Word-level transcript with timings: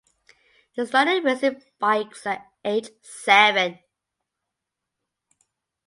He 0.71 0.83
started 0.83 1.23
racing 1.23 1.61
bikes 1.77 2.25
at 2.25 2.47
age 2.65 2.89
seven. 3.03 3.77